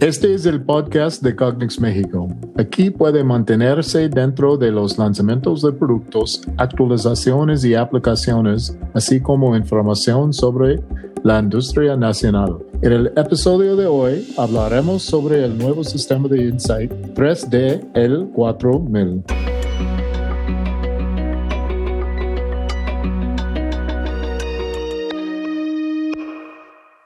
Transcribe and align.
Este 0.00 0.32
es 0.32 0.46
el 0.46 0.62
podcast 0.62 1.22
de 1.22 1.36
Cognix 1.36 1.78
México. 1.78 2.26
Aquí 2.56 2.88
puede 2.88 3.22
mantenerse 3.22 4.08
dentro 4.08 4.56
de 4.56 4.70
los 4.70 4.96
lanzamientos 4.96 5.60
de 5.60 5.72
productos, 5.72 6.40
actualizaciones 6.56 7.62
y 7.66 7.74
aplicaciones, 7.74 8.74
así 8.94 9.20
como 9.20 9.54
información 9.54 10.32
sobre 10.32 10.80
la 11.22 11.38
industria 11.38 11.96
nacional. 11.96 12.60
En 12.80 12.92
el 12.92 13.12
episodio 13.14 13.76
de 13.76 13.84
hoy 13.84 14.32
hablaremos 14.38 15.02
sobre 15.02 15.44
el 15.44 15.58
nuevo 15.58 15.84
sistema 15.84 16.28
de 16.28 16.46
Insight 16.46 16.90
3D 17.14 17.92
L4000. 17.92 19.59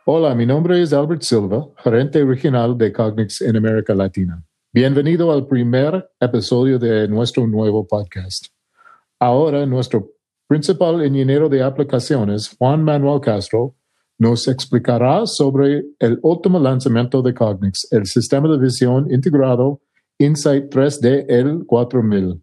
Hola, 0.07 0.35
mi 0.35 0.45
nombre 0.45 0.83
es 0.83 0.93
Albert 0.93 1.23
Silva, 1.23 1.67
gerente 1.79 2.23
regional 2.23 2.77
de 2.77 2.93
Cognix 2.93 3.41
en 3.41 3.57
América 3.57 3.95
Latina. 3.95 4.45
Bienvenido 4.71 5.33
al 5.33 5.47
primer 5.47 6.11
episodio 6.21 6.79
de 6.79 7.09
nuestro 7.09 7.47
nuevo 7.47 7.87
podcast. 7.87 8.49
Ahora, 9.19 9.65
nuestro 9.65 10.11
principal 10.47 11.07
ingeniero 11.07 11.49
de 11.49 11.63
aplicaciones, 11.63 12.55
Juan 12.59 12.85
Manuel 12.85 13.19
Castro, 13.23 13.77
nos 14.19 14.47
explicará 14.47 15.25
sobre 15.25 15.87
el 15.99 16.19
último 16.21 16.59
lanzamiento 16.59 17.23
de 17.23 17.33
Cognix, 17.33 17.91
el 17.91 18.05
sistema 18.05 18.47
de 18.51 18.59
visión 18.59 19.11
integrado 19.11 19.81
Insight 20.19 20.65
3D 20.71 21.27
L4000. 21.29 22.43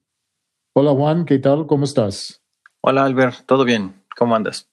Hola 0.74 0.92
Juan, 0.94 1.26
¿qué 1.26 1.38
tal? 1.38 1.68
¿Cómo 1.68 1.84
estás? 1.84 2.42
Hola 2.82 3.06
Albert, 3.06 3.46
¿todo 3.46 3.64
bien? 3.66 4.04
¿Cómo 4.18 4.36
andas? 4.36 4.68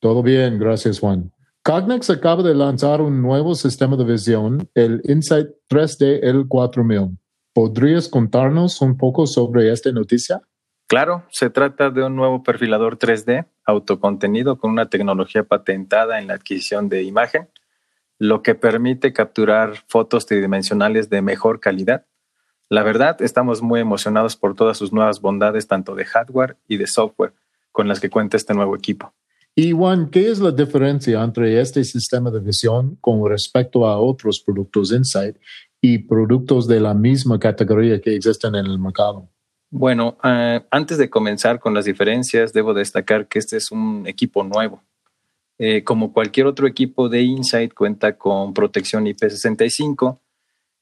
Todo 0.00 0.20
bien, 0.24 0.58
gracias 0.58 0.98
Juan. 0.98 1.32
Cognex 1.68 2.08
acaba 2.08 2.42
de 2.42 2.54
lanzar 2.54 3.02
un 3.02 3.20
nuevo 3.20 3.54
sistema 3.54 3.94
de 3.94 4.04
visión, 4.04 4.70
el 4.74 5.02
Insight 5.04 5.48
3D 5.68 6.22
L4000. 6.22 7.18
¿Podrías 7.52 8.08
contarnos 8.08 8.80
un 8.80 8.96
poco 8.96 9.26
sobre 9.26 9.70
esta 9.70 9.92
noticia? 9.92 10.40
Claro, 10.86 11.26
se 11.28 11.50
trata 11.50 11.90
de 11.90 12.02
un 12.04 12.16
nuevo 12.16 12.42
perfilador 12.42 12.96
3D 12.98 13.44
autocontenido 13.66 14.56
con 14.56 14.70
una 14.70 14.88
tecnología 14.88 15.42
patentada 15.44 16.18
en 16.18 16.28
la 16.28 16.36
adquisición 16.36 16.88
de 16.88 17.02
imagen, 17.02 17.50
lo 18.18 18.40
que 18.40 18.54
permite 18.54 19.12
capturar 19.12 19.74
fotos 19.88 20.24
tridimensionales 20.24 21.10
de 21.10 21.20
mejor 21.20 21.60
calidad. 21.60 22.06
La 22.70 22.82
verdad, 22.82 23.20
estamos 23.20 23.60
muy 23.60 23.80
emocionados 23.80 24.36
por 24.36 24.54
todas 24.54 24.78
sus 24.78 24.94
nuevas 24.94 25.20
bondades, 25.20 25.68
tanto 25.68 25.94
de 25.94 26.06
hardware 26.06 26.56
y 26.66 26.78
de 26.78 26.86
software, 26.86 27.34
con 27.72 27.88
las 27.88 28.00
que 28.00 28.08
cuenta 28.08 28.38
este 28.38 28.54
nuevo 28.54 28.74
equipo. 28.74 29.12
Y 29.54 29.72
Juan, 29.72 30.10
¿qué 30.10 30.30
es 30.30 30.38
la 30.38 30.52
diferencia 30.52 31.22
entre 31.22 31.60
este 31.60 31.82
sistema 31.82 32.30
de 32.30 32.40
visión 32.40 32.96
con 33.00 33.28
respecto 33.28 33.86
a 33.86 33.98
otros 33.98 34.40
productos 34.40 34.92
Insight 34.92 35.36
y 35.80 35.98
productos 35.98 36.68
de 36.68 36.80
la 36.80 36.94
misma 36.94 37.38
categoría 37.38 38.00
que 38.00 38.14
existen 38.14 38.54
en 38.54 38.66
el 38.66 38.78
mercado? 38.78 39.28
Bueno, 39.70 40.16
uh, 40.24 40.64
antes 40.70 40.96
de 40.96 41.10
comenzar 41.10 41.60
con 41.60 41.74
las 41.74 41.84
diferencias, 41.84 42.52
debo 42.52 42.72
destacar 42.72 43.28
que 43.28 43.38
este 43.38 43.56
es 43.56 43.70
un 43.70 44.04
equipo 44.06 44.42
nuevo. 44.44 44.82
Eh, 45.58 45.82
como 45.82 46.12
cualquier 46.12 46.46
otro 46.46 46.66
equipo 46.66 47.08
de 47.08 47.22
Insight, 47.22 47.74
cuenta 47.74 48.16
con 48.16 48.54
protección 48.54 49.06
IP65. 49.06 50.20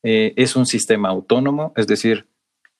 Eh, 0.02 0.34
es 0.36 0.54
un 0.54 0.66
sistema 0.66 1.08
autónomo, 1.08 1.72
es 1.76 1.86
decir, 1.86 2.28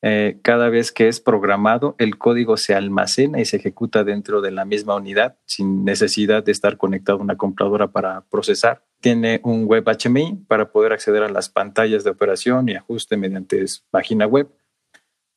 eh, 0.03 0.39
cada 0.43 0.69
vez 0.69 0.93
que 0.93 1.09
es 1.09 1.21
programado, 1.21 1.97
el 1.99 2.19
código 2.19 2.57
se 2.57 2.75
almacena 2.75 3.41
y 3.41 3.45
se 3.45 3.57
ejecuta 3.57 4.05
dentro 4.05 4.41
de 4.41 4.51
la 4.51 4.65
misma 4.65 4.95
unidad 4.95 5.39
sin 5.47 5.85
necesidad 5.85 6.45
de 6.45 6.53
estar 6.53 6.77
conectado 6.77 7.19
a 7.19 7.23
una 7.23 7.37
computadora 7.37 7.89
para 7.89 8.23
procesar. 8.27 8.85
Tiene 9.01 9.41
un 9.43 9.65
web 9.65 9.85
HMI 9.87 10.45
para 10.49 10.71
poder 10.71 10.93
acceder 10.93 11.23
a 11.23 11.29
las 11.29 11.49
pantallas 11.49 12.05
de 12.05 12.11
operación 12.11 12.69
y 12.69 12.75
ajuste 12.75 13.17
mediante 13.17 13.65
página 13.91 14.27
web. 14.27 14.49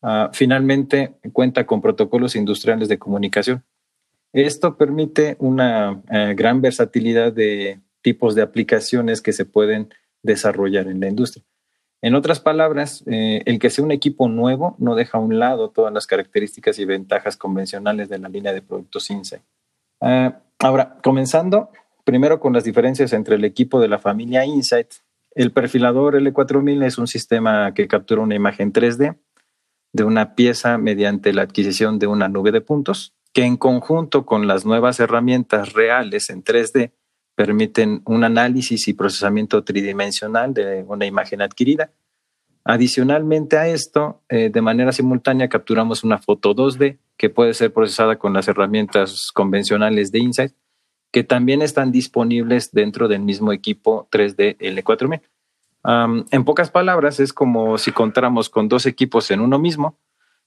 Uh, 0.01 0.29
finalmente, 0.31 1.15
cuenta 1.33 1.65
con 1.65 1.81
protocolos 1.81 2.35
industriales 2.35 2.87
de 2.87 2.99
comunicación. 2.99 3.63
Esto 4.33 4.77
permite 4.77 5.35
una 5.39 5.91
uh, 5.91 6.35
gran 6.35 6.61
versatilidad 6.61 7.33
de 7.33 7.81
tipos 8.01 8.35
de 8.35 8.41
aplicaciones 8.41 9.21
que 9.21 9.33
se 9.33 9.45
pueden 9.45 9.89
desarrollar 10.23 10.87
en 10.87 10.99
la 10.99 11.07
industria. 11.07 11.43
En 12.01 12.15
otras 12.15 12.39
palabras, 12.39 13.03
eh, 13.07 13.41
el 13.45 13.59
que 13.59 13.69
sea 13.69 13.83
un 13.83 13.91
equipo 13.91 14.29
nuevo 14.29 14.75
no 14.79 14.95
deja 14.95 15.17
a 15.17 15.21
un 15.21 15.37
lado 15.37 15.69
todas 15.69 15.93
las 15.93 16.07
características 16.07 16.79
y 16.79 16.85
ventajas 16.85 17.35
convencionales 17.35 18.07
de 18.07 18.19
la 18.19 18.29
línea 18.29 18.53
de 18.53 18.61
productos 18.61 19.09
Insight. 19.09 19.43
Uh, 19.99 20.31
ahora, 20.59 20.97
comenzando 21.03 21.71
primero 22.09 22.39
con 22.39 22.53
las 22.53 22.63
diferencias 22.63 23.13
entre 23.13 23.35
el 23.35 23.45
equipo 23.45 23.79
de 23.79 23.87
la 23.87 23.99
familia 23.99 24.45
Insight. 24.45 24.87
El 25.35 25.51
perfilador 25.51 26.15
L4000 26.15 26.83
es 26.85 26.97
un 26.97 27.05
sistema 27.05 27.73
que 27.75 27.87
captura 27.87 28.21
una 28.21 28.33
imagen 28.33 28.73
3D 28.73 29.15
de 29.93 30.03
una 30.03 30.33
pieza 30.35 30.77
mediante 30.77 31.33
la 31.33 31.43
adquisición 31.43 31.99
de 31.99 32.07
una 32.07 32.27
nube 32.27 32.51
de 32.51 32.61
puntos, 32.61 33.13
que 33.33 33.43
en 33.43 33.57
conjunto 33.57 34.25
con 34.25 34.47
las 34.47 34.65
nuevas 34.65 34.99
herramientas 34.99 35.73
reales 35.73 36.29
en 36.31 36.43
3D 36.43 36.93
permiten 37.39 38.01
un 38.03 38.25
análisis 38.25 38.89
y 38.89 38.93
procesamiento 38.93 39.63
tridimensional 39.63 40.53
de 40.53 40.83
una 40.85 41.05
imagen 41.05 41.41
adquirida. 41.41 41.89
Adicionalmente 42.65 43.57
a 43.57 43.69
esto, 43.69 44.23
eh, 44.27 44.49
de 44.49 44.61
manera 44.61 44.91
simultánea 44.91 45.47
capturamos 45.47 46.03
una 46.03 46.17
foto 46.17 46.53
2D 46.53 46.97
que 47.15 47.29
puede 47.29 47.53
ser 47.53 47.71
procesada 47.71 48.17
con 48.17 48.33
las 48.33 48.49
herramientas 48.49 49.31
convencionales 49.33 50.11
de 50.11 50.19
Insight, 50.19 50.51
que 51.13 51.23
también 51.23 51.61
están 51.61 51.93
disponibles 51.93 52.73
dentro 52.73 53.07
del 53.07 53.21
mismo 53.21 53.53
equipo 53.53 54.09
3D 54.11 54.57
L4000. 54.57 55.21
Um, 55.85 56.25
en 56.31 56.43
pocas 56.43 56.69
palabras, 56.69 57.21
es 57.21 57.31
como 57.31 57.77
si 57.77 57.93
contáramos 57.93 58.49
con 58.49 58.67
dos 58.67 58.85
equipos 58.85 59.31
en 59.31 59.39
uno 59.39 59.59
mismo, 59.59 59.97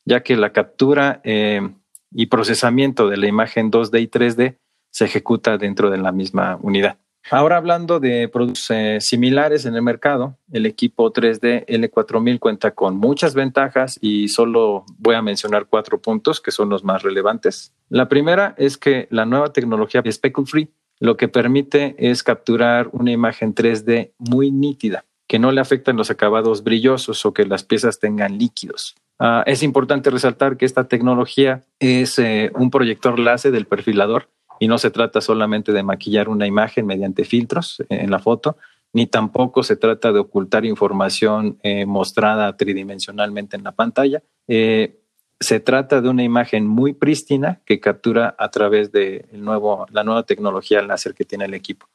ya 0.05 0.23
que 0.23 0.37
la 0.37 0.53
captura 0.53 1.23
eh, 1.25 1.71
y 2.11 2.27
procesamiento 2.27 3.09
de 3.09 3.17
la 3.17 3.29
imagen 3.29 3.71
2D 3.71 4.03
y 4.03 4.09
3D 4.09 4.59
se 4.93 5.07
ejecuta 5.07 5.59
dentro 5.59 5.91
de 5.91 5.99
la 5.99 6.13
misma 6.13 6.59
unidad. 6.63 6.97
Ahora 7.31 7.57
hablando 7.57 8.01
de 8.01 8.29
productos 8.29 8.71
eh, 8.71 8.99
similares 9.01 9.65
en 9.65 9.75
el 9.75 9.83
mercado, 9.83 10.37
el 10.53 10.67
equipo 10.67 11.13
3D 11.13 11.67
L4000 11.67 12.39
cuenta 12.39 12.73
con 12.73 12.97
muchas 12.97 13.35
ventajas 13.35 13.99
y 14.01 14.29
solo 14.29 14.85
voy 14.99 15.15
a 15.15 15.23
mencionar 15.23 15.67
cuatro 15.67 16.01
puntos 16.01 16.41
que 16.41 16.51
son 16.51 16.69
los 16.69 16.83
más 16.83 17.03
relevantes. 17.03 17.73
La 17.89 18.09
primera 18.09 18.55
es 18.59 18.77
que 18.77 19.07
la 19.11 19.25
nueva 19.25 19.53
tecnología 19.53 20.03
speckle 20.11 20.47
free 20.47 20.71
lo 20.99 21.17
que 21.17 21.29
permite 21.29 21.95
es 21.99 22.23
capturar 22.23 22.89
una 22.93 23.13
imagen 23.13 23.55
3D 23.55 24.13
muy 24.19 24.51
nítida, 24.51 25.05
que 25.29 25.39
no 25.39 25.51
le 25.53 25.61
afectan 25.61 25.97
los 25.97 26.11
acabados 26.11 26.63
brillosos 26.63 27.25
o 27.25 27.33
que 27.33 27.45
las 27.45 27.65
piezas 27.65 27.99
tengan 27.99 28.39
líquidos. 28.39 28.95
Uh, 29.19 29.43
es 29.47 29.63
importante 29.63 30.11
resaltar 30.11 30.57
que 30.57 30.65
esta 30.65 30.89
tecnología 30.89 31.63
es 31.79 32.19
eh, 32.19 32.51
un 32.55 32.71
proyector 32.71 33.19
láser 33.19 33.53
del 33.53 33.67
perfilador 33.67 34.29
y 34.62 34.69
no 34.69 34.78
se 34.78 34.93
trata 34.93 35.21
solamente 35.21 35.73
de 35.73 35.83
maquillar 35.83 36.28
una 36.28 36.47
imagen 36.47 36.87
mediante 36.87 37.25
filtros 37.25 37.83
en 37.89 38.12
la 38.12 38.21
foto, 38.21 38.59
ni 38.93 39.09
tampoco 39.09 39.65
se 39.65 39.75
trata 39.75 40.12
de 40.12 40.21
ocultar 40.21 40.65
información 40.65 41.59
eh, 41.65 41.84
mostrada 41.84 42.56
tridimensionalmente 42.56 43.56
en 43.56 43.65
la 43.65 43.73
pantalla. 43.73 44.23
Eh, 44.47 45.00
se 45.41 45.59
trata 45.59 46.00
de 46.00 46.09
una 46.09 46.23
imagen 46.23 46.69
muy 46.69 46.93
prístina 46.93 47.59
que 47.65 47.81
captura 47.81 48.37
a 48.39 48.53
través 48.53 48.93
de 48.93 49.27
el 49.33 49.43
nuevo, 49.43 49.84
la 49.91 50.05
nueva 50.05 50.23
tecnología 50.23 50.81
láser 50.81 51.15
que 51.15 51.25
tiene 51.25 51.47
el 51.47 51.55
equipo. 51.55 51.89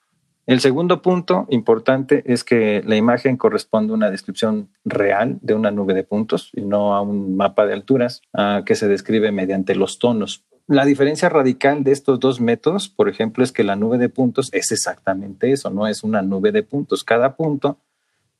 El 0.45 0.59
segundo 0.59 1.01
punto 1.01 1.45
importante 1.49 2.22
es 2.25 2.44
que 2.44 2.84
la 2.85 2.97
imagen 2.97 3.38
corresponde 3.38 3.94
a 3.94 3.95
una 3.95 4.11
descripción 4.11 4.67
real 4.84 5.39
de 5.41 5.53
una 5.53 5.72
nube 5.72 5.94
de 5.94 6.03
puntos 6.03 6.51
y 6.53 6.63
no 6.63 6.95
a 6.95 7.01
un 7.01 7.38
mapa 7.38 7.66
de 7.66 7.73
alturas 7.73 8.22
que 8.66 8.75
se 8.75 8.89
describe 8.89 9.31
mediante 9.31 9.75
los 9.75 9.99
tonos. 9.99 10.45
La 10.69 10.83
diferencia 10.83 11.29
radical 11.29 11.85
de 11.85 11.94
estos 11.94 12.19
dos 12.19 12.41
métodos, 12.41 12.89
por 12.89 13.07
ejemplo, 13.07 13.41
es 13.41 13.53
que 13.53 13.63
la 13.63 13.78
nube 13.78 13.97
de 13.97 14.09
puntos 14.09 14.50
es 14.51 14.73
exactamente 14.73 15.53
eso, 15.53 15.69
no 15.69 15.88
es 15.88 16.03
una 16.03 16.22
nube 16.22 16.51
de 16.51 16.61
puntos. 16.61 17.05
Cada 17.05 17.37
punto 17.37 17.79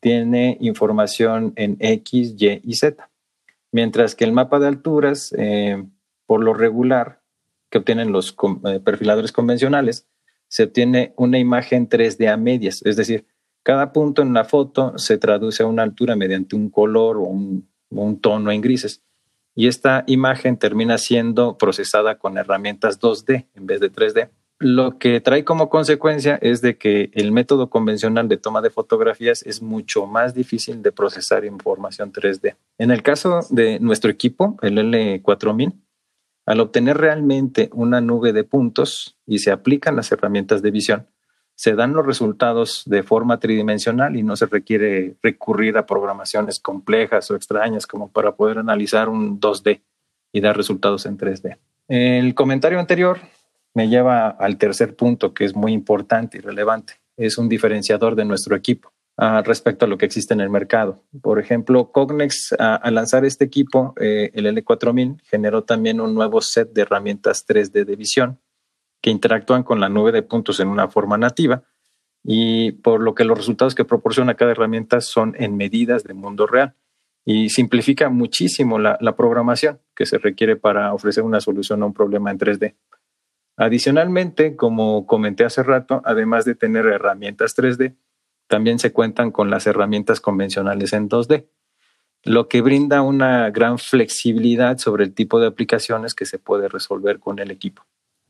tiene 0.02 0.58
información 0.60 1.54
en 1.56 1.78
X, 1.80 2.36
Y 2.38 2.62
y 2.66 2.74
Z, 2.76 3.10
mientras 3.72 4.14
que 4.14 4.26
el 4.26 4.34
mapa 4.34 4.60
de 4.60 4.68
alturas, 4.68 5.34
eh, 5.38 5.82
por 6.26 6.44
lo 6.44 6.54
regular, 6.54 7.22
que 7.70 7.78
obtienen 7.78 8.12
los 8.12 8.36
eh, 8.66 8.82
perfiladores 8.82 9.32
convencionales, 9.32 10.06
se 10.50 10.64
obtiene 10.64 11.14
una 11.16 11.40
imagen 11.40 11.88
3D 11.88 12.30
a 12.30 12.36
medias, 12.36 12.82
es 12.86 12.98
decir, 12.98 13.26
cada 13.64 13.94
punto 13.94 14.22
en 14.22 14.34
la 14.34 14.44
foto 14.44 14.98
se 14.98 15.18
traduce 15.18 15.64
a 15.64 15.66
una 15.66 15.84
altura 15.84 16.18
mediante 16.18 16.58
un 16.58 16.70
color 16.70 17.18
o 17.18 17.22
un, 17.22 17.70
un 17.90 18.20
tono 18.20 18.52
en 18.52 18.60
grises 18.60 19.02
y 19.58 19.68
esta 19.68 20.04
imagen 20.06 20.58
termina 20.58 21.00
siendo 21.00 21.58
procesada 21.58 22.20
con 22.20 22.38
herramientas 22.38 23.02
2D 23.02 23.48
en 23.56 23.66
vez 23.66 23.80
de 23.80 23.92
3D. 23.92 24.30
Lo 24.60 25.00
que 25.00 25.20
trae 25.20 25.44
como 25.44 25.70
consecuencia 25.70 26.38
es 26.42 26.62
de 26.62 26.78
que 26.78 27.10
el 27.14 27.32
método 27.32 27.70
convencional 27.70 28.28
de 28.28 28.38
toma 28.38 28.62
de 28.62 28.70
fotografías 28.70 29.42
es 29.44 29.64
mucho 29.64 30.06
más 30.06 30.36
difícil 30.36 30.84
de 30.84 30.92
procesar 30.92 31.44
información 31.44 32.14
3D. 32.14 32.56
En 32.78 32.92
el 32.92 33.02
caso 33.02 33.40
de 33.50 33.80
nuestro 33.80 34.12
equipo, 34.12 34.58
el 34.62 34.78
L4000, 34.78 35.74
al 36.46 36.60
obtener 36.60 36.98
realmente 36.98 37.72
una 37.74 38.00
nube 38.00 38.34
de 38.34 38.44
puntos 38.44 39.18
y 39.26 39.40
se 39.40 39.52
aplican 39.52 39.96
las 39.96 40.12
herramientas 40.12 40.62
de 40.62 40.70
visión, 40.70 41.08
se 41.58 41.74
dan 41.74 41.94
los 41.94 42.06
resultados 42.06 42.84
de 42.86 43.02
forma 43.02 43.40
tridimensional 43.40 44.16
y 44.16 44.22
no 44.22 44.36
se 44.36 44.46
requiere 44.46 45.16
recurrir 45.24 45.76
a 45.78 45.88
programaciones 45.88 46.60
complejas 46.60 47.32
o 47.32 47.36
extrañas 47.36 47.88
como 47.88 48.12
para 48.12 48.36
poder 48.36 48.60
analizar 48.60 49.10
un 49.10 49.40
2D 49.40 49.82
y 50.32 50.40
dar 50.40 50.56
resultados 50.56 51.08
en 51.08 51.18
3D. 51.18 51.58
El 51.88 52.36
comentario 52.36 52.80
anterior 52.80 53.18
me 53.74 53.90
lleva 53.90 54.30
al 54.30 54.60
tercer 54.60 54.96
punto 54.96 55.34
que 55.34 55.46
es 55.46 55.56
muy 55.56 55.74
importante 55.74 56.38
y 56.38 56.42
relevante. 56.42 56.94
Es 57.18 57.40
un 57.40 57.50
diferenciador 57.50 58.16
de 58.16 58.26
nuestro 58.26 58.56
equipo 58.56 58.94
uh, 59.18 59.42
respecto 59.42 59.86
a 59.86 59.88
lo 59.88 59.98
que 59.98 60.06
existe 60.06 60.36
en 60.36 60.42
el 60.42 60.52
mercado. 60.52 61.02
Por 61.24 61.40
ejemplo, 61.40 61.92
Cognex, 61.92 62.52
uh, 62.52 62.56
al 62.60 62.94
lanzar 62.94 63.26
este 63.26 63.46
equipo, 63.46 63.96
eh, 64.00 64.30
el 64.36 64.46
L4000, 64.46 65.24
generó 65.24 65.64
también 65.64 66.02
un 66.02 66.14
nuevo 66.14 66.40
set 66.40 66.72
de 66.72 66.84
herramientas 66.84 67.48
3D 67.48 67.84
de 67.84 67.96
visión 67.96 68.40
que 69.02 69.10
interactúan 69.10 69.64
con 69.64 69.80
la 69.80 69.90
nube 69.90 70.12
de 70.12 70.24
puntos 70.24 70.60
en 70.60 70.68
una 70.68 70.88
forma 70.88 71.18
nativa 71.18 71.64
y 72.24 72.74
por 72.74 73.02
lo 73.02 73.16
que 73.16 73.24
los 73.24 73.38
resultados 73.38 73.76
que 73.76 73.86
proporciona 73.86 74.36
cada 74.36 74.52
herramienta 74.52 75.02
son 75.02 75.36
en 75.38 75.56
medidas 75.56 76.04
de 76.04 76.14
mundo 76.14 76.48
real 76.48 76.76
y 77.30 77.50
simplifica 77.50 78.10
muchísimo 78.10 78.80
la, 78.80 78.98
programación 79.18 79.82
que 79.94 80.06
se 80.06 80.18
requiere 80.18 80.56
para 80.56 80.94
ofrecer 80.94 81.24
una 81.24 81.42
solución 81.42 81.84
a 81.84 81.86
un 81.86 81.94
problema 81.94 82.32
en 82.32 82.40
3D. 82.40 82.76
Adicionalmente, 83.58 84.56
como 84.56 85.06
comenté 85.06 85.44
hace 85.44 85.62
rato, 85.62 86.02
además 86.06 86.46
de 86.46 86.56
tener 86.56 86.86
herramientas 86.86 87.54
3D, 87.58 87.98
también 88.48 88.80
se 88.80 88.94
cuentan 88.94 89.32
con 89.32 89.50
las 89.50 89.68
herramientas 89.68 90.22
convencionales 90.22 90.94
en 90.94 91.10
2D, 91.10 91.48
lo 92.24 92.48
que 92.48 92.62
brinda 92.62 93.02
una 93.02 93.50
gran 93.50 93.78
flexibilidad 93.78 94.78
sobre 94.78 95.04
el 95.04 95.14
tipo 95.14 95.42
de 95.42 95.48
aplicaciones 95.48 96.16
que 96.16 96.26
se 96.26 96.40
puede 96.40 96.70
resolver 96.70 97.20
con 97.20 97.40
el 97.40 97.52
equipo. 97.52 97.86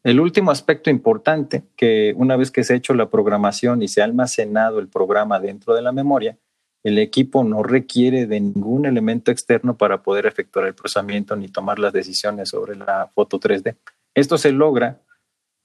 El 0.07 0.21
último 0.21 0.51
aspecto 0.51 0.89
importante, 0.89 1.63
que 1.75 2.13
una 2.15 2.37
vez 2.37 2.49
que 2.49 2.63
se 2.63 2.71
ha 2.71 2.77
hecho 2.77 2.93
la 2.93 3.09
programación 3.09 3.83
y 3.83 3.89
se 3.89 3.99
ha 3.99 4.05
almacenado 4.05 4.79
el 4.79 4.87
programa 4.87 5.37
dentro 5.37 5.75
de 5.75 5.81
la 5.81 5.91
memoria, 5.91 6.37
el 6.81 6.97
equipo 6.97 7.43
no 7.43 7.61
requiere 7.61 8.25
de 8.25 8.39
ningún 8.39 8.85
elemento 8.85 9.31
externo 9.31 9.75
para 9.75 10.03
poder 10.03 10.25
efectuar 10.25 10.65
el 10.65 10.75
procesamiento 10.75 11.35
ni 11.35 11.49
tomar 11.49 11.77
las 11.77 11.91
decisiones 11.91 12.47
sobre 12.47 12.77
la 12.77 13.11
foto 13.13 13.37
3D. 13.37 13.75
Esto 14.15 14.37
se 14.37 14.53
logra 14.53 15.01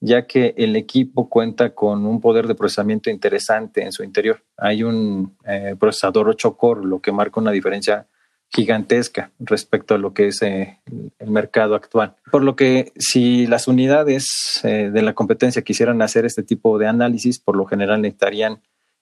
ya 0.01 0.27
que 0.27 0.55
el 0.57 0.75
equipo 0.75 1.29
cuenta 1.29 1.73
con 1.73 2.05
un 2.05 2.21
poder 2.21 2.49
de 2.49 2.57
procesamiento 2.57 3.11
interesante 3.11 3.85
en 3.85 3.93
su 3.93 4.03
interior. 4.03 4.43
Hay 4.57 4.83
un 4.83 5.37
eh, 5.45 5.77
procesador 5.79 6.29
8 6.29 6.57
core, 6.57 6.85
lo 6.85 6.99
que 6.99 7.13
marca 7.13 7.39
una 7.39 7.53
diferencia 7.53 8.09
gigantesca 8.55 9.31
respecto 9.39 9.95
a 9.95 9.99
lo 9.99 10.13
que 10.13 10.29
es 10.29 10.43
eh, 10.43 10.79
el 11.19 11.31
mercado 11.31 11.75
actual. 11.75 12.17
Por 12.31 12.43
lo 12.43 12.55
que 12.55 12.93
si 12.97 13.47
las 13.47 13.67
unidades 13.67 14.61
eh, 14.65 14.91
de 14.93 15.03
la 15.03 15.15
competencia 15.15 15.63
quisieran 15.63 16.03
hacer 16.03 16.27
este 16.27 16.43
tipo 16.43 16.79
de 16.79 16.87
análisis, 16.87 17.39
por 17.39 17.57
lo 17.57 17.65
general 17.65 18.03
necesitarían 18.03 18.61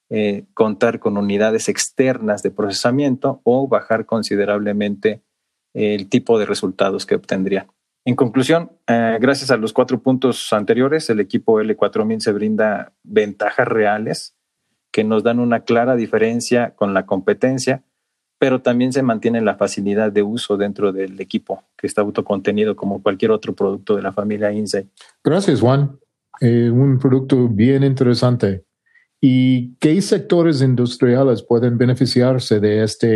eh, 0.09 0.45
contar 0.55 1.01
con 1.01 1.17
unidades 1.17 1.69
externas 1.69 2.43
de 2.43 2.51
procesamiento 2.51 3.41
o 3.45 3.67
bajar 3.69 4.07
considerablemente 4.07 5.23
el 5.73 6.09
tipo 6.09 6.39
de 6.39 6.47
resultados 6.47 7.07
que 7.07 7.15
obtendrían. 7.15 7.69
En 8.05 8.17
conclusión, 8.17 8.73
gracias 8.89 9.53
a 9.53 9.57
los 9.57 9.73
cuatro 9.73 10.03
puntos 10.03 10.53
anteriores, 10.53 11.09
el 11.11 11.21
equipo 11.21 11.61
L4000 11.61 12.19
se 12.19 12.33
brinda 12.33 12.93
ventajas 13.05 13.69
reales 13.69 14.35
que 14.91 15.05
nos 15.05 15.23
dan 15.23 15.39
una 15.39 15.61
clara 15.61 15.95
diferencia 15.95 16.75
con 16.75 16.93
la 16.93 17.07
competencia, 17.07 17.85
pero 18.41 18.63
también 18.63 18.91
se 18.91 19.03
mantiene 19.03 19.43
la 19.43 19.57
facilidad 19.57 20.11
de 20.11 20.23
uso 20.23 20.57
dentro 20.57 20.93
del 20.93 21.21
equipo 21.21 21.63
que 21.77 21.87
está 21.87 22.01
autocontenido 22.01 22.75
como 22.75 23.03
cualquier 23.03 23.33
otro 23.33 23.55
producto 23.55 23.97
de 23.97 24.03
la 24.03 24.13
familia 24.15 24.51
Insight. 24.51 24.89
Gracias, 25.23 25.61
Juan. 25.61 25.99
Eh, 26.41 26.71
un 26.71 26.99
producto 26.99 27.49
bien 27.49 27.85
interesante. 27.85 28.65
¿Y 29.21 29.75
qué 29.75 30.01
sectores 30.01 30.63
industriales 30.63 31.43
pueden 31.43 31.77
beneficiarse 31.77 32.61
de 32.61 32.83
esta 32.83 33.07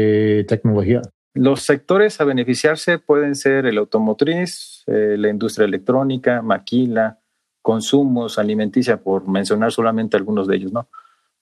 tecnología? 0.46 1.00
Los 1.32 1.62
sectores 1.62 2.20
a 2.20 2.24
beneficiarse 2.24 2.98
pueden 2.98 3.34
ser 3.34 3.64
el 3.64 3.78
automotriz, 3.78 4.84
eh, 4.86 5.16
la 5.18 5.30
industria 5.30 5.64
electrónica, 5.64 6.42
maquila, 6.42 7.18
consumos, 7.62 8.38
alimenticia, 8.38 8.98
por 8.98 9.26
mencionar 9.26 9.72
solamente 9.72 10.18
algunos 10.18 10.46
de 10.46 10.56
ellos, 10.56 10.72
¿no? 10.74 10.86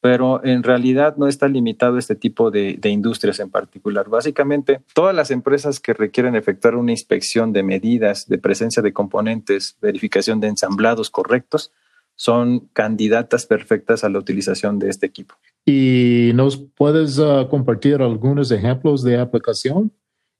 Pero 0.02 0.44
en 0.44 0.62
realidad 0.62 1.16
no 1.16 1.26
está 1.26 1.48
limitado 1.48 1.96
este 1.96 2.14
tipo 2.14 2.50
de, 2.50 2.76
de 2.78 2.90
industrias 2.90 3.40
en 3.40 3.48
particular. 3.48 4.10
Básicamente, 4.10 4.82
todas 4.92 5.14
las 5.14 5.30
empresas 5.30 5.80
que 5.80 5.94
requieren 5.94 6.36
efectuar 6.36 6.76
una 6.76 6.90
inspección 6.90 7.54
de 7.54 7.62
medidas, 7.62 8.28
de 8.28 8.36
presencia 8.36 8.82
de 8.82 8.92
componentes, 8.92 9.78
verificación 9.80 10.40
de 10.40 10.48
ensamblados 10.48 11.08
correctos, 11.08 11.72
son 12.16 12.68
candidatas 12.72 13.46
perfectas 13.46 14.04
a 14.04 14.08
la 14.08 14.18
utilización 14.18 14.78
de 14.78 14.90
este 14.90 15.06
equipo. 15.06 15.34
¿Y 15.64 16.32
nos 16.34 16.56
puedes 16.56 17.18
uh, 17.18 17.48
compartir 17.48 18.02
algunos 18.02 18.50
ejemplos 18.50 19.02
de 19.02 19.18
aplicación? 19.18 19.92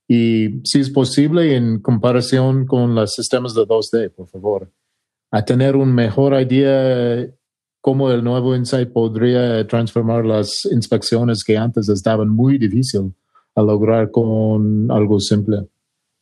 Y 0.09 0.61
si 0.65 0.81
es 0.81 0.91
posible, 0.91 1.57
en 1.57 1.81
comparación 1.81 2.67
con 2.67 2.95
los 2.95 3.15
sistemas 3.15 3.55
de 3.55 3.63
2D, 3.63 4.11
por 4.11 4.29
favor, 4.29 4.71
a 5.31 5.45
tener 5.45 5.77
una 5.77 5.93
mejor 5.93 6.39
idea 6.41 7.27
cómo 7.83 8.11
el 8.11 8.25
nuevo 8.25 8.57
Insight 8.57 8.91
podría 8.93 9.67
transformar 9.67 10.25
las 10.25 10.65
inspecciones 10.71 11.45
que 11.45 11.59
antes 11.59 11.89
estaban 11.91 12.31
muy 12.31 12.57
difíciles 12.57 13.13
a 13.55 13.61
lograr 13.61 14.11
con 14.11 14.91
algo 14.91 15.21
simple. 15.21 15.67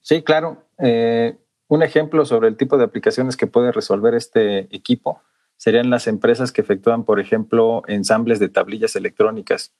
Sí, 0.00 0.22
claro. 0.22 0.64
Eh, 0.78 1.36
un 1.68 1.82
ejemplo 1.82 2.24
sobre 2.24 2.48
el 2.48 2.56
tipo 2.56 2.78
de 2.78 2.84
aplicaciones 2.84 3.36
que 3.36 3.46
puede 3.46 3.70
resolver 3.70 4.14
este 4.14 4.74
equipo 4.74 5.20
serían 5.56 5.90
las 5.90 6.06
empresas 6.06 6.50
que 6.50 6.62
efectúan, 6.62 7.04
por 7.04 7.20
ejemplo, 7.20 7.82
ensambles 7.86 8.40
de 8.40 8.48
tablillas 8.48 8.96
electrónicas. 8.96 9.72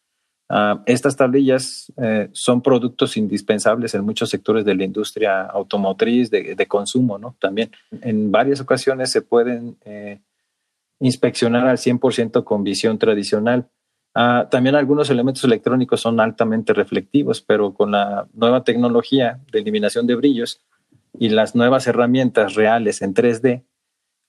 Uh, 0.50 0.82
estas 0.85 1.17
tablillas 1.17 1.93
eh, 1.97 2.29
son 2.32 2.61
productos 2.61 3.17
indispensables 3.17 3.94
en 3.94 4.05
muchos 4.05 4.29
sectores 4.29 4.65
de 4.65 4.75
la 4.75 4.85
industria 4.85 5.43
automotriz, 5.43 6.29
de, 6.31 6.55
de 6.55 6.67
consumo, 6.67 7.19
¿no? 7.19 7.37
También 7.41 7.71
en 8.03 8.31
varias 8.31 8.61
ocasiones 8.61 9.11
se 9.11 9.23
pueden 9.23 9.79
eh, 9.85 10.21
inspeccionar 11.00 11.67
al 11.67 11.79
100% 11.79 12.44
con 12.44 12.62
visión 12.62 12.99
tradicional. 12.99 13.69
Uh, 14.14 14.49
también 14.50 14.75
algunos 14.75 15.08
elementos 15.11 15.44
electrónicos 15.44 16.00
son 16.00 16.20
altamente 16.20 16.73
reflectivos, 16.73 17.41
pero 17.41 17.75
con 17.75 17.93
la 17.93 18.29
nueva 18.32 18.64
tecnología 18.64 19.41
de 19.50 19.61
eliminación 19.61 20.06
de 20.06 20.17
brillos 20.17 20.61
y 21.19 21.31
las 21.31 21.55
nuevas 21.55 21.87
herramientas 21.87 22.55
reales 22.55 23.02
en 23.02 23.14
3D, 23.14 23.64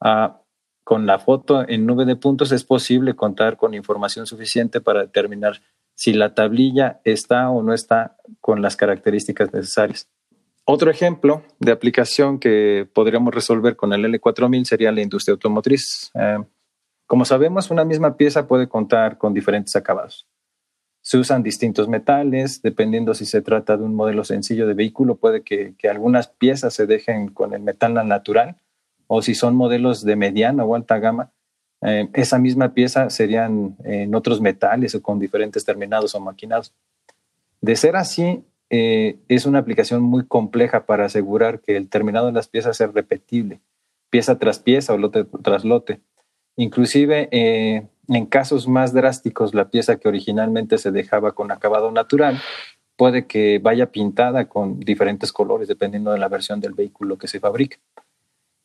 uh, 0.01 0.33
con 0.83 1.06
la 1.06 1.19
foto 1.19 1.68
en 1.68 1.85
nube 1.85 2.06
de 2.06 2.15
puntos 2.15 2.51
es 2.51 2.63
posible 2.63 3.15
contar 3.15 3.57
con 3.57 3.74
información 3.74 4.25
suficiente 4.25 4.81
para 4.81 5.01
determinar 5.01 5.62
si 5.95 6.13
la 6.13 6.33
tablilla 6.33 7.00
está 7.03 7.50
o 7.50 7.62
no 7.62 7.74
está 7.74 8.17
con 8.39 8.62
las 8.62 8.75
características 8.75 9.53
necesarias. 9.53 10.10
Otro 10.65 10.89
ejemplo 10.89 11.43
de 11.60 11.72
aplicación 11.72 12.39
que 12.39 12.88
podríamos 12.93 13.34
resolver 13.34 13.75
con 13.75 13.93
el 13.93 14.05
L4000 14.05 14.65
sería 14.65 14.91
la 14.91 15.01
industria 15.01 15.34
automotriz. 15.34 16.12
Eh, 16.13 16.38
como 17.12 17.25
sabemos, 17.25 17.70
una 17.72 17.84
misma 17.84 18.15
pieza 18.15 18.48
puede 18.48 18.70
contar 18.70 19.18
con 19.18 19.34
diferentes 19.34 19.75
acabados. 19.75 20.30
Se 21.01 21.18
usan 21.18 21.44
distintos 21.44 21.89
metales, 21.89 22.62
dependiendo 22.62 23.13
si 23.13 23.25
se 23.25 23.41
trata 23.41 23.75
de 23.75 23.84
un 23.84 23.96
modelo 23.96 24.24
sencillo 24.24 24.65
de 24.65 24.75
vehículo, 24.75 25.18
puede 25.18 25.41
que, 25.41 25.75
algunas 25.89 26.30
piezas 26.30 26.74
se 26.74 26.86
dejen 26.86 27.27
con 27.27 27.53
el 27.53 27.63
metal 27.63 27.96
natural 28.08 28.56
o 29.08 29.22
si 29.22 29.36
son 29.36 29.58
modelos 29.58 30.06
de 30.06 30.15
mediana 30.15 30.63
o 30.63 30.74
alta 30.74 31.00
gama, 31.00 31.32
eh, 31.82 32.08
esa 32.13 32.39
misma 32.39 32.74
pieza 32.74 33.10
serían 33.10 33.75
en 33.84 34.15
otros 34.15 34.39
metales 34.39 34.96
o 34.96 35.01
con 35.01 35.20
diferentes 35.20 35.65
terminados 35.65 36.15
o 36.15 36.22
maquinados. 36.22 36.72
De 37.60 37.75
ser 37.75 37.98
así, 37.98 38.41
eh, 38.70 39.18
es 39.27 39.46
una 39.46 39.60
aplicación 39.60 40.01
muy 40.01 40.25
compleja 40.25 40.86
para 40.86 41.08
asegurar 41.08 41.60
que 41.60 41.75
el 41.75 41.89
terminado 41.89 42.27
de 42.27 42.32
las 42.32 42.48
piezas 42.48 42.80
es 42.80 42.94
repetible, 42.94 43.60
pieza 44.10 44.39
tras 44.39 44.60
pieza 44.60 44.94
o 44.94 44.98
lote 44.98 45.25
tras 45.44 45.65
lote. 45.65 46.00
Inclusive 46.58 47.29
eh, 47.31 47.88
en 48.08 48.25
casos 48.25 48.67
más 48.67 48.93
drásticos, 48.93 49.53
la 49.53 49.70
pieza 49.70 49.98
que 49.98 50.08
originalmente 50.08 50.77
se 50.77 50.91
dejaba 50.91 51.31
con 51.31 51.51
acabado 51.51 51.91
natural 51.91 52.41
puede 52.98 53.25
que 53.25 53.60
vaya 53.60 53.91
pintada 53.91 54.48
con 54.48 54.79
diferentes 54.79 55.31
colores 55.31 55.67
dependiendo 55.67 56.12
de 56.12 56.20
la 56.20 56.27
versión 56.27 56.60
del 56.60 56.74
vehículo 56.74 57.17
que 57.17 57.27
se 57.27 57.39
fabrica. 57.39 57.77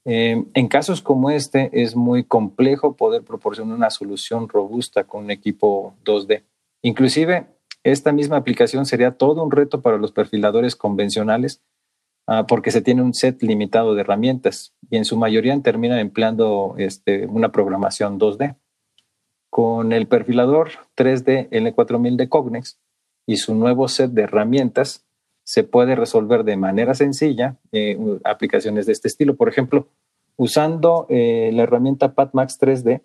Eh, 0.05 0.45
en 0.55 0.69
casos 0.69 1.03
como 1.03 1.31
este 1.31 1.71
es 1.73 1.97
muy 1.97 2.23
complejo 2.23 2.97
poder 2.97 3.23
proporcionar 3.23 3.77
una 3.77 3.91
solución 3.91 4.49
robusta 4.49 5.05
con 5.05 5.25
un 5.25 5.31
equipo 5.31 5.95
2D. 6.05 6.45
Inclusive, 6.83 7.47
esta 7.83 8.13
misma 8.13 8.37
aplicación 8.37 8.87
sería 8.87 9.13
todo 9.13 9.43
un 9.43 9.51
reto 9.51 9.81
para 9.81 9.97
los 9.97 10.13
perfiladores 10.13 10.77
convencionales 10.77 11.61
uh, 12.27 12.47
porque 12.47 12.71
se 12.71 12.83
tiene 12.83 13.03
un 13.03 13.15
set 13.15 13.43
limitado 13.43 13.95
de 13.95 14.03
herramientas 14.03 14.75
y 14.91 14.97
en 14.97 15.05
su 15.05 15.17
mayoría 15.17 15.61
terminan 15.63 15.99
empleando 15.99 16.75
este, 16.79 17.27
una 17.27 17.53
programación 17.53 18.19
2D. 18.19 18.57
Con 19.51 19.93
el 19.93 20.07
perfilador 20.07 20.71
3D 20.97 21.49
L4000 21.51 22.17
de 22.17 22.29
Cognex 22.29 22.79
y 23.27 23.37
su 23.37 23.55
nuevo 23.55 23.89
set 23.89 24.11
de 24.11 24.23
herramientas, 24.23 25.07
se 25.47 25.63
puede 25.63 25.95
resolver 25.95 26.43
de 26.43 26.57
manera 26.57 26.95
sencilla 26.95 27.57
eh, 27.71 27.97
aplicaciones 28.25 28.87
de 28.87 28.93
este 28.93 29.07
estilo. 29.07 29.37
Por 29.37 29.49
ejemplo, 29.49 29.89
usando 30.37 31.07
eh, 31.09 31.51
la 31.53 31.63
herramienta 31.63 32.15
PatMax 32.15 32.61
3D, 32.61 33.03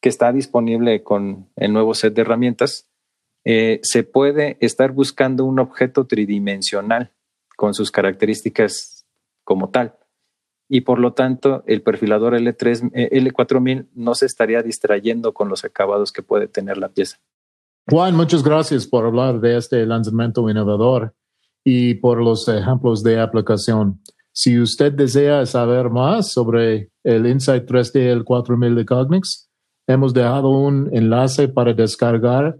que 0.00 0.08
está 0.08 0.32
disponible 0.32 1.02
con 1.02 1.48
el 1.56 1.72
nuevo 1.72 1.94
set 1.94 2.14
de 2.14 2.22
herramientas, 2.22 2.88
eh, 3.44 3.80
se 3.82 4.04
puede 4.04 4.58
estar 4.60 4.92
buscando 4.92 5.44
un 5.44 5.58
objeto 5.58 6.06
tridimensional 6.06 7.12
con 7.60 7.74
sus 7.74 7.90
características 7.90 9.04
como 9.44 9.68
tal. 9.68 9.98
Y 10.66 10.80
por 10.80 10.98
lo 10.98 11.12
tanto, 11.12 11.62
el 11.66 11.82
perfilador 11.82 12.32
L3, 12.32 12.90
L4000 12.90 13.88
no 13.94 14.14
se 14.14 14.24
estaría 14.24 14.62
distrayendo 14.62 15.34
con 15.34 15.50
los 15.50 15.62
acabados 15.62 16.10
que 16.10 16.22
puede 16.22 16.48
tener 16.48 16.78
la 16.78 16.88
pieza. 16.88 17.18
Juan, 17.86 18.16
muchas 18.16 18.42
gracias 18.42 18.86
por 18.86 19.04
hablar 19.04 19.40
de 19.42 19.58
este 19.58 19.84
lanzamiento 19.84 20.48
innovador 20.48 21.14
y 21.62 21.96
por 21.96 22.22
los 22.22 22.48
ejemplos 22.48 23.02
de 23.02 23.20
aplicación. 23.20 24.00
Si 24.32 24.58
usted 24.58 24.92
desea 24.94 25.44
saber 25.44 25.90
más 25.90 26.32
sobre 26.32 26.90
el 27.04 27.26
Insight 27.26 27.68
3D 27.68 28.10
el 28.10 28.24
4000 28.24 28.74
de 28.74 28.86
Cognix, 28.86 29.50
hemos 29.86 30.14
dejado 30.14 30.48
un 30.48 30.88
enlace 30.94 31.48
para 31.48 31.74
descargar 31.74 32.58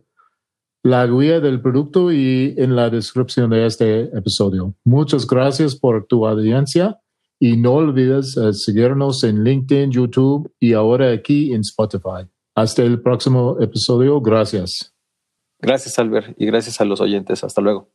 la 0.82 1.06
guía 1.06 1.40
del 1.40 1.60
producto 1.60 2.12
y 2.12 2.54
en 2.56 2.74
la 2.74 2.90
descripción 2.90 3.50
de 3.50 3.66
este 3.66 4.02
episodio. 4.16 4.74
Muchas 4.84 5.26
gracias 5.26 5.76
por 5.76 6.06
tu 6.06 6.26
audiencia 6.26 6.98
y 7.38 7.56
no 7.56 7.74
olvides 7.74 8.36
eh, 8.36 8.52
seguirnos 8.52 9.24
en 9.24 9.44
LinkedIn, 9.44 9.90
YouTube 9.90 10.52
y 10.58 10.72
ahora 10.72 11.12
aquí 11.12 11.52
en 11.52 11.60
Spotify. 11.60 12.28
Hasta 12.54 12.82
el 12.82 13.00
próximo 13.00 13.56
episodio. 13.60 14.20
Gracias. 14.20 14.94
Gracias, 15.60 15.98
Albert, 15.98 16.34
y 16.38 16.46
gracias 16.46 16.80
a 16.80 16.84
los 16.84 17.00
oyentes. 17.00 17.44
Hasta 17.44 17.60
luego. 17.60 17.90